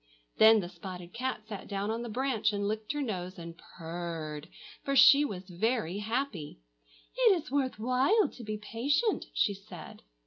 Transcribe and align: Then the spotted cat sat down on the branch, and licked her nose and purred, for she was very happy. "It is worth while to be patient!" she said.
Then 0.39 0.61
the 0.61 0.67
spotted 0.69 1.13
cat 1.13 1.41
sat 1.47 1.67
down 1.67 1.91
on 1.91 2.01
the 2.01 2.09
branch, 2.09 2.51
and 2.51 2.67
licked 2.67 2.91
her 2.93 3.03
nose 3.03 3.37
and 3.37 3.55
purred, 3.55 4.49
for 4.83 4.95
she 4.95 5.23
was 5.23 5.43
very 5.47 5.99
happy. 5.99 6.59
"It 7.15 7.39
is 7.43 7.51
worth 7.51 7.77
while 7.77 8.27
to 8.27 8.43
be 8.43 8.57
patient!" 8.57 9.25
she 9.35 9.53
said. 9.53 10.01